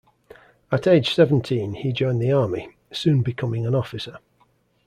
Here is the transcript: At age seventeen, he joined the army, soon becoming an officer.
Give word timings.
At 0.71 0.87
age 0.87 1.13
seventeen, 1.13 1.75
he 1.75 1.93
joined 1.93 2.23
the 2.23 2.31
army, 2.31 2.75
soon 2.91 3.21
becoming 3.21 3.67
an 3.67 3.75
officer. 3.75 4.17